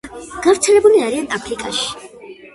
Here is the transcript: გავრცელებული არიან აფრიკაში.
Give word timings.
გავრცელებული 0.45 1.03
არიან 1.09 1.29
აფრიკაში. 1.39 2.11